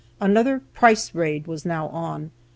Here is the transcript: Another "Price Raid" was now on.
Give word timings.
Another 0.19 0.61
"Price 0.73 1.13
Raid" 1.13 1.45
was 1.45 1.63
now 1.63 1.87
on. 1.89 2.31